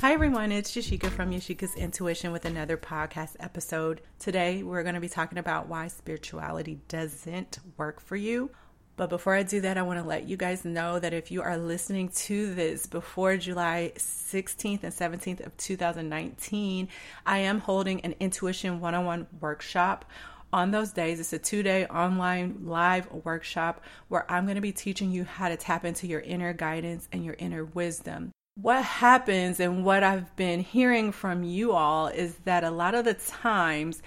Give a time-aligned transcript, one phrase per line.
[0.00, 0.50] Hi, everyone.
[0.50, 4.00] It's Yashika from Yashika's Intuition with another podcast episode.
[4.18, 8.48] Today, we're going to be talking about why spirituality doesn't work for you.
[8.96, 11.42] But before I do that, I want to let you guys know that if you
[11.42, 16.88] are listening to this before July 16th and 17th of 2019,
[17.26, 20.06] I am holding an Intuition 101 workshop
[20.52, 21.20] on those days.
[21.20, 25.48] It's a two day online live workshop where I'm going to be teaching you how
[25.48, 30.34] to tap into your inner guidance and your inner wisdom what happens and what I've
[30.36, 34.02] been hearing from you all is that a lot of the times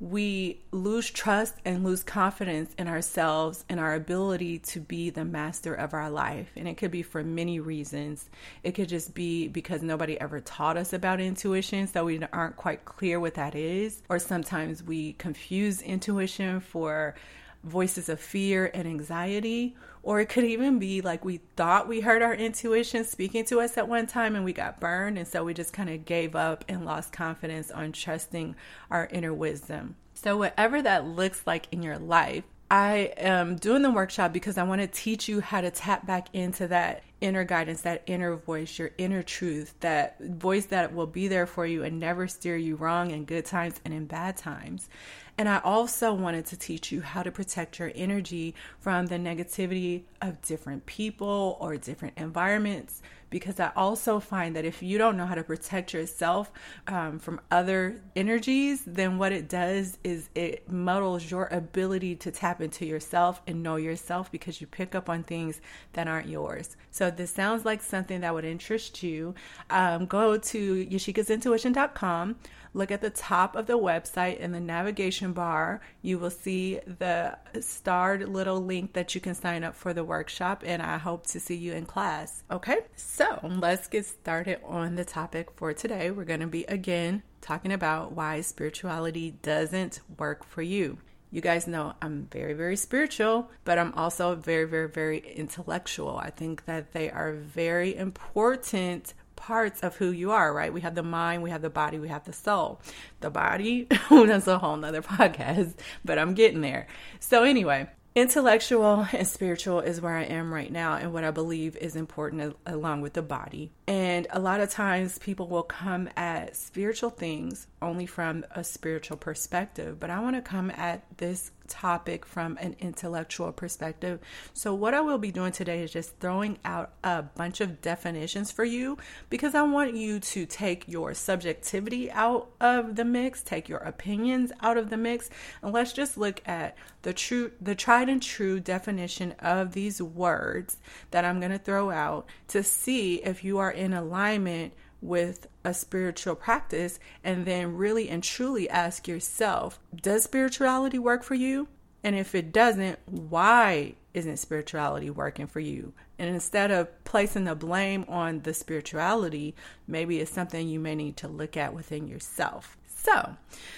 [0.00, 5.74] we lose trust and lose confidence in ourselves and our ability to be the master
[5.74, 6.50] of our life.
[6.56, 8.30] And it could be for many reasons.
[8.62, 12.84] It could just be because nobody ever taught us about intuition, so we aren't quite
[12.84, 14.02] clear what that is.
[14.08, 17.16] Or sometimes we confuse intuition for
[17.64, 19.76] voices of fear and anxiety.
[20.08, 23.76] Or it could even be like we thought we heard our intuition speaking to us
[23.76, 25.18] at one time and we got burned.
[25.18, 28.56] And so we just kind of gave up and lost confidence on trusting
[28.90, 29.96] our inner wisdom.
[30.14, 34.62] So, whatever that looks like in your life, I am doing the workshop because I
[34.62, 38.78] want to teach you how to tap back into that inner guidance, that inner voice,
[38.78, 42.76] your inner truth, that voice that will be there for you and never steer you
[42.76, 44.90] wrong in good times and in bad times.
[45.38, 50.02] And I also wanted to teach you how to protect your energy from the negativity
[50.20, 53.00] of different people or different environments.
[53.30, 56.50] Because I also find that if you don't know how to protect yourself
[56.86, 62.60] um, from other energies, then what it does is it muddles your ability to tap
[62.60, 65.60] into yourself and know yourself because you pick up on things
[65.92, 66.76] that aren't yours.
[66.90, 69.34] So, this sounds like something that would interest you.
[69.70, 72.36] Um, go to yashikasintuition.com
[72.78, 75.80] look at the top of the website in the navigation bar.
[76.00, 80.62] You will see the starred little link that you can sign up for the workshop,
[80.64, 82.44] and I hope to see you in class.
[82.50, 86.10] Okay, so let's get started on the topic for today.
[86.10, 90.98] We're going to be again talking about why spirituality doesn't work for you.
[91.30, 96.16] You guys know I'm very, very spiritual, but I'm also very, very, very intellectual.
[96.16, 100.72] I think that they are very important parts of who you are, right?
[100.72, 102.80] We have the mind, we have the body, we have the soul.
[103.20, 106.88] The body, that's a whole nother podcast, but I'm getting there.
[107.20, 111.76] So, anyway, intellectual and spiritual is where I am right now and what I believe
[111.76, 113.70] is important along with the body.
[113.86, 119.18] And a lot of times people will come at spiritual things only from a spiritual
[119.18, 124.20] perspective, but I want to come at this topic from an intellectual perspective.
[124.52, 128.50] So, what I will be doing today is just throwing out a bunch of definitions
[128.50, 128.98] for you
[129.30, 134.52] because I want you to take your subjectivity out of the mix, take your opinions
[134.60, 135.30] out of the mix,
[135.62, 140.78] and let's just look at the true, the tried and true definition of these words
[141.10, 145.74] that I'm going to throw out to see if you are in alignment with a
[145.74, 151.68] spiritual practice and then really and truly ask yourself Does spirituality work for you?
[152.02, 155.92] And if it doesn't, why isn't spirituality working for you?
[156.18, 159.54] And instead of placing the blame on the spirituality,
[159.86, 162.77] maybe it's something you may need to look at within yourself.
[163.00, 163.36] So,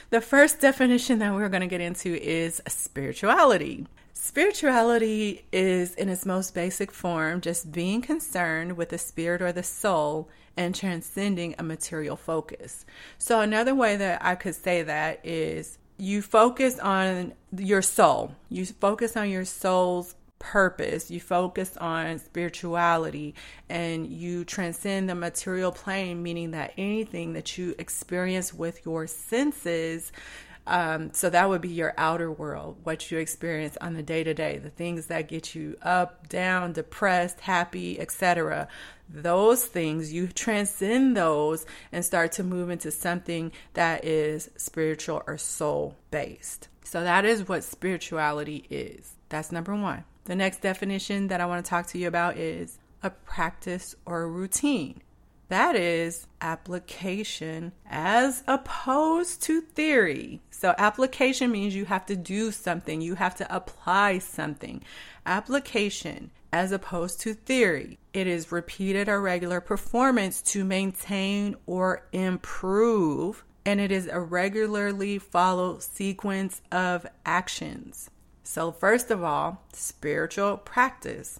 [0.08, 3.86] the first definition that we're going to get into is spirituality.
[4.14, 9.62] Spirituality is, in its most basic form, just being concerned with the spirit or the
[9.62, 12.86] soul and transcending a material focus.
[13.19, 18.64] So, another way that I could say that is you focus on your soul, you
[18.64, 23.37] focus on your soul's purpose, you focus on spirituality,
[23.69, 30.11] and you transcend the material plane, meaning that anything that you experience with your senses
[30.67, 34.34] um, so that would be your outer world, what you experience on the day to
[34.34, 38.69] day, the things that get you up, down, depressed, happy, etc.
[39.09, 45.39] Those things, you transcend those and start to move into something that is spiritual or
[45.39, 46.69] soul based.
[46.84, 49.15] So that is what spirituality is.
[49.29, 50.05] That's number one.
[50.31, 54.23] The next definition that I want to talk to you about is a practice or
[54.23, 55.03] a routine.
[55.49, 60.41] That is application as opposed to theory.
[60.53, 64.85] So, application means you have to do something, you have to apply something.
[65.27, 67.99] Application as opposed to theory.
[68.12, 75.19] It is repeated or regular performance to maintain or improve, and it is a regularly
[75.19, 78.11] followed sequence of actions.
[78.52, 81.38] So, first of all, spiritual practice.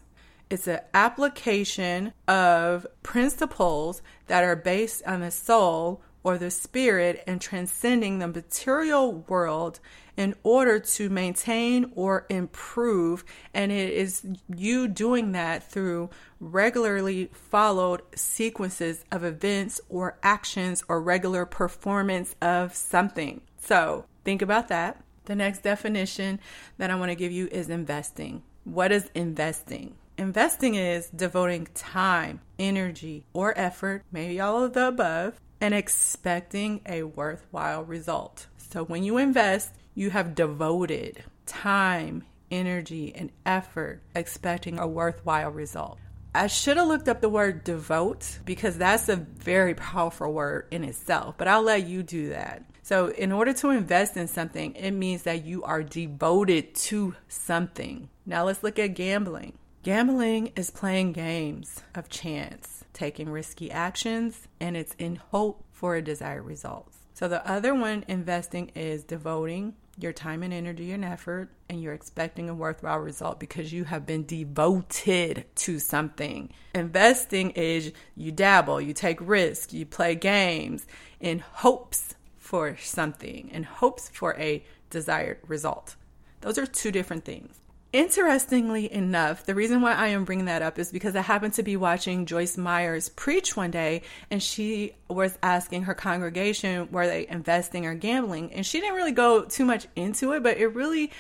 [0.49, 7.41] It's an application of principles that are based on the soul or the spirit and
[7.41, 9.81] transcending the material world
[10.17, 13.25] in order to maintain or improve.
[13.53, 21.03] And it is you doing that through regularly followed sequences of events or actions or
[21.03, 23.41] regular performance of something.
[23.59, 25.03] So think about that.
[25.31, 26.41] The next definition
[26.77, 28.43] that I want to give you is investing.
[28.65, 29.94] What is investing?
[30.19, 37.05] Investing is devoting time, energy, or effort, maybe all of the above, and expecting a
[37.05, 38.49] worthwhile result.
[38.56, 46.00] So when you invest, you have devoted time, energy, and effort expecting a worthwhile result.
[46.35, 50.83] I should have looked up the word devote because that's a very powerful word in
[50.83, 52.65] itself, but I'll let you do that.
[52.91, 58.09] So, in order to invest in something, it means that you are devoted to something.
[58.27, 59.57] Now, let's look at gambling.
[59.85, 66.03] Gambling is playing games of chance, taking risky actions, and it's in hope for a
[66.03, 66.93] desired result.
[67.15, 71.95] So the other one, investing, is devoting your time and energy and effort, and you're
[71.95, 76.53] expecting a worthwhile result because you have been devoted to something.
[76.75, 80.89] Investing is you dabble, you take risks, you play games
[81.21, 82.17] in hopes
[82.50, 85.94] for something, and hopes for a desired result.
[86.41, 87.61] Those are two different things.
[87.93, 91.62] Interestingly enough, the reason why I am bringing that up is because I happened to
[91.62, 94.02] be watching Joyce Myers preach one day,
[94.32, 98.52] and she was asking her congregation, were they investing or gambling?
[98.52, 101.12] And she didn't really go too much into it, but it really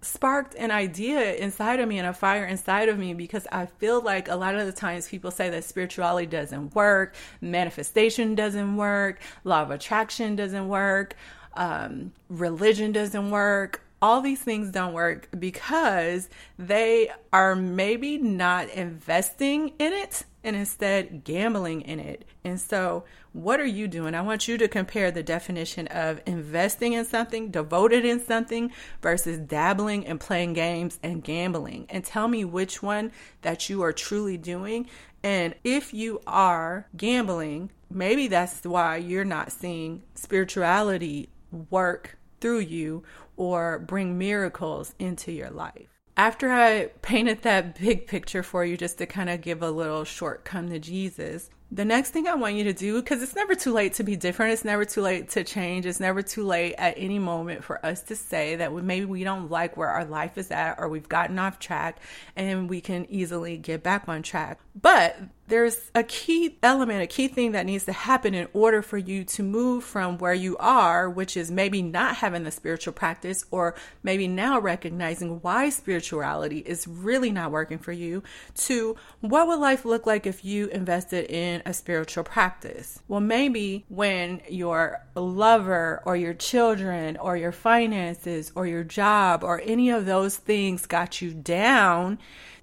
[0.00, 4.00] sparked an idea inside of me and a fire inside of me because I feel
[4.00, 9.20] like a lot of the times people say that spirituality doesn't work, manifestation doesn't work,
[9.44, 11.16] law of attraction doesn't work,
[11.54, 16.28] um, religion doesn't work all these things don't work because
[16.58, 22.24] they are maybe not investing in it and instead gambling in it.
[22.44, 23.04] And so,
[23.38, 24.14] what are you doing?
[24.14, 29.38] I want you to compare the definition of investing in something, devoted in something, versus
[29.38, 31.86] dabbling and playing games and gambling.
[31.88, 33.12] And tell me which one
[33.42, 34.88] that you are truly doing.
[35.22, 41.28] And if you are gambling, maybe that's why you're not seeing spirituality
[41.70, 43.04] work through you
[43.36, 45.88] or bring miracles into your life.
[46.16, 50.02] After I painted that big picture for you, just to kind of give a little
[50.02, 53.54] short come to Jesus, the next thing I want you to do, because it's never
[53.54, 56.74] too late to be different, it's never too late to change, it's never too late
[56.78, 60.38] at any moment for us to say that maybe we don't like where our life
[60.38, 62.00] is at or we've gotten off track
[62.36, 64.60] and we can easily get back on track.
[64.80, 65.18] But
[65.48, 69.24] there's a key element, a key thing that needs to happen in order for you
[69.24, 73.74] to move from where you are, which is maybe not having the spiritual practice, or
[74.02, 78.22] maybe now recognizing why spirituality is really not working for you,
[78.54, 83.00] to what would life look like if you invested in a spiritual practice?
[83.08, 89.62] Well, maybe when your lover or your children or your finances or your job or
[89.64, 92.18] any of those things got you down,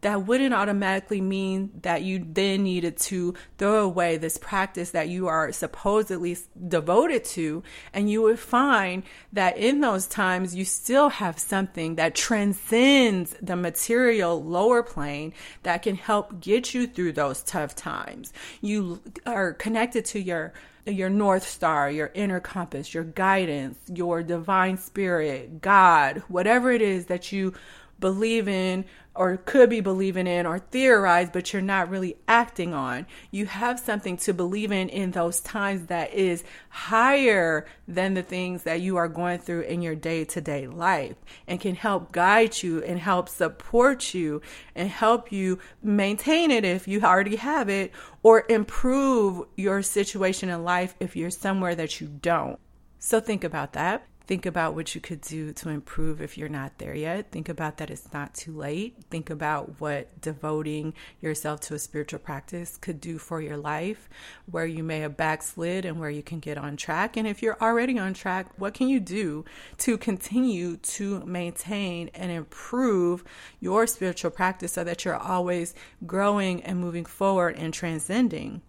[0.05, 5.25] that wouldn't automatically mean that you then needed to throw away this practice that you
[5.25, 6.37] are supposedly
[6.67, 7.63] devoted to.
[7.91, 9.01] And you would find
[9.33, 15.81] that in those times, you still have something that transcends the material lower plane that
[15.81, 18.31] can help get you through those tough times.
[18.61, 20.53] You are connected to your
[20.85, 27.07] your north star, your inner compass, your guidance, your divine spirit, God, whatever it is
[27.07, 27.55] that you
[27.99, 33.05] believe in or could be believing in or theorize, but you're not really acting on.
[33.31, 38.63] You have something to believe in in those times that is higher than the things
[38.63, 41.15] that you are going through in your day to day life
[41.47, 44.41] and can help guide you and help support you
[44.75, 47.91] and help you maintain it if you already have it
[48.21, 52.59] or improve your situation in life if you're somewhere that you don't.
[52.99, 54.05] So think about that.
[54.27, 57.31] Think about what you could do to improve if you're not there yet.
[57.31, 58.95] Think about that it's not too late.
[59.11, 64.09] Think about what devoting yourself to a spiritual practice could do for your life,
[64.49, 67.17] where you may have backslid and where you can get on track.
[67.17, 69.45] And if you're already on track, what can you do
[69.79, 73.23] to continue to maintain and improve
[73.59, 75.75] your spiritual practice so that you're always
[76.07, 78.63] growing and moving forward and transcending?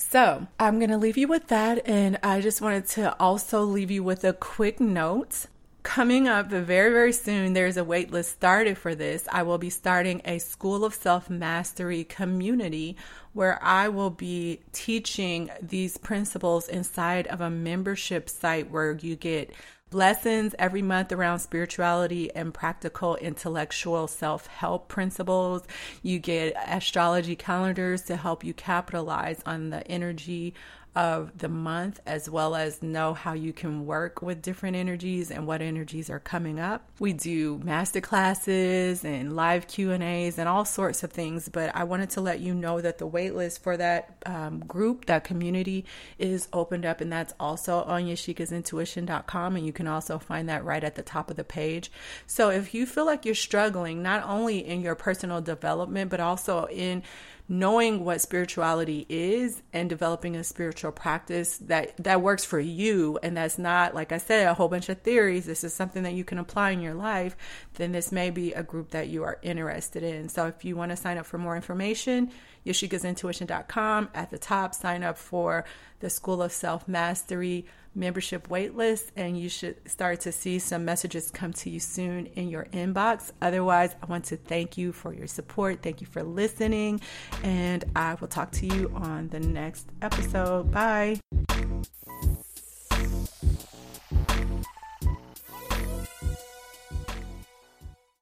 [0.00, 1.86] So I'm going to leave you with that.
[1.86, 5.46] And I just wanted to also leave you with a quick note.
[5.82, 9.28] Coming up very, very soon, there's a waitlist started for this.
[9.30, 12.96] I will be starting a School of Self Mastery community
[13.34, 19.52] where I will be teaching these principles inside of a membership site where you get
[19.92, 25.62] lessons every month around spirituality and practical intellectual self help principles.
[26.02, 30.54] You get astrology calendars to help you capitalize on the energy
[30.96, 35.46] of the month as well as know how you can work with different energies and
[35.46, 36.88] what energies are coming up.
[36.98, 42.10] We do master classes and live Q&As and all sorts of things, but I wanted
[42.10, 45.84] to let you know that the waitlist for that um, group, that community
[46.18, 50.82] is opened up and that's also on yashikasintuition.com and you can also find that right
[50.82, 51.92] at the top of the page.
[52.26, 56.66] So if you feel like you're struggling not only in your personal development but also
[56.66, 57.04] in
[57.50, 63.36] knowing what spirituality is and developing a spiritual practice that that works for you and
[63.36, 65.46] that's not like I said a whole bunch of theories.
[65.46, 67.36] This is something that you can apply in your life
[67.74, 70.28] then this may be a group that you are interested in.
[70.28, 72.30] So if you want to sign up for more information
[72.66, 75.64] yashikasintuition.com at the top sign up for
[76.00, 81.30] the School of Self Mastery membership waitlist, and you should start to see some messages
[81.30, 83.32] come to you soon in your inbox.
[83.42, 85.82] Otherwise, I want to thank you for your support.
[85.82, 87.00] Thank you for listening,
[87.42, 90.70] and I will talk to you on the next episode.
[90.70, 91.20] Bye.